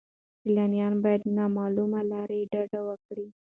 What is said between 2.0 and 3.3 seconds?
لارو ډډه وکړي.